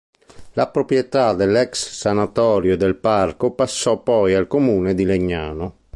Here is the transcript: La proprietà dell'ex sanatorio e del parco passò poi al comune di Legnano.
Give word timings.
La 0.53 0.67
proprietà 0.67 1.35
dell'ex 1.35 1.87
sanatorio 1.91 2.73
e 2.73 2.77
del 2.77 2.95
parco 2.95 3.51
passò 3.51 4.01
poi 4.01 4.33
al 4.33 4.47
comune 4.47 4.95
di 4.95 5.05
Legnano. 5.05 5.75